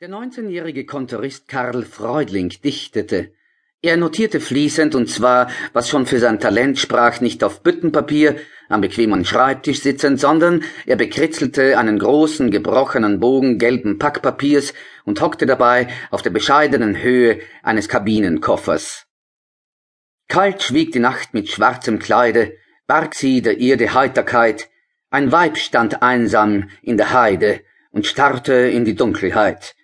[0.00, 3.32] Der 19-jährige Kontorist Karl Freudling dichtete.
[3.82, 8.36] Er notierte fließend, und zwar, was schon für sein Talent sprach, nicht auf Büttenpapier,
[8.68, 14.72] am bequemen Schreibtisch sitzend, sondern er bekritzelte einen großen, gebrochenen Bogen gelben Packpapiers
[15.04, 19.06] und hockte dabei auf der bescheidenen Höhe eines Kabinenkoffers.
[20.28, 22.52] Kalt schwieg die Nacht mit schwarzem Kleide,
[22.86, 24.68] barg sie der Erde Heiterkeit,
[25.10, 29.74] ein Weib stand einsam in der Heide und starrte in die Dunkelheit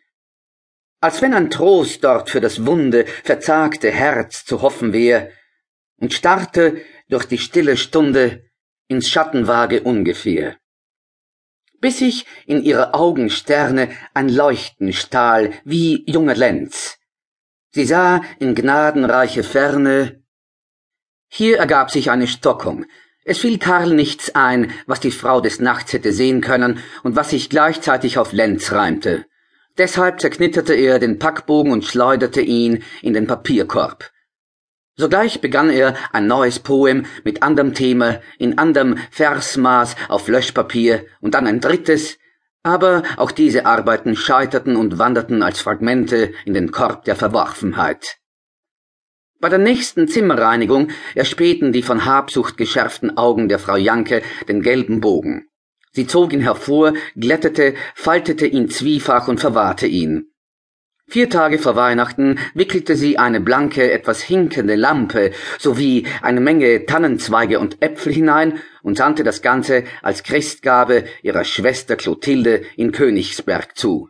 [1.05, 5.29] als wenn ein Trost dort für das wunde, verzagte Herz zu hoffen wär,
[5.99, 6.81] und starrte
[7.11, 8.51] durch die stille Stunde
[8.89, 10.57] ins Schattenwage ungefähr.
[11.79, 16.97] Bis sich in ihre Augensterne ein Leuchten stahl wie junger Lenz.
[17.73, 20.25] Sie sah in gnadenreiche Ferne.
[21.29, 22.87] Hier ergab sich eine Stockung,
[23.27, 27.29] es fiel Karl nichts ein, was die Frau des Nachts hätte sehen können und was
[27.29, 29.27] sich gleichzeitig auf Lenz reimte.
[29.77, 34.11] Deshalb zerknitterte er den Packbogen und schleuderte ihn in den Papierkorb.
[34.97, 41.35] Sogleich begann er ein neues Poem mit anderem Thema, in anderem Versmaß auf Löschpapier und
[41.35, 42.19] dann ein drittes,
[42.63, 48.19] aber auch diese Arbeiten scheiterten und wanderten als Fragmente in den Korb der Verworfenheit.
[49.41, 55.01] Bei der nächsten Zimmerreinigung erspähten die von Habsucht geschärften Augen der Frau Janke den gelben
[55.01, 55.49] Bogen.
[55.95, 60.27] Sie zog ihn hervor, glättete, faltete ihn zwiefach und verwahrte ihn.
[61.07, 67.61] Vier Tage vor Weihnachten wickelte sie eine blanke, etwas hinkende Lampe sowie eine Menge Tannenzweige
[67.61, 74.09] und Äpfel hinein und sandte das Ganze als Christgabe ihrer Schwester Clotilde in Königsberg zu.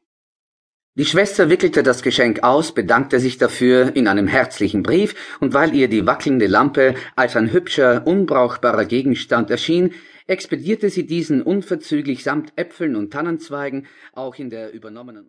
[0.97, 5.75] Die Schwester wickelte das Geschenk aus, bedankte sich dafür in einem herzlichen Brief, und weil
[5.75, 9.93] ihr die wackelnde Lampe als ein hübscher, unbrauchbarer Gegenstand erschien,
[10.29, 15.23] expedierte sie diesen unverzüglich samt Äpfeln und Tannenzweigen auch in der übernommenen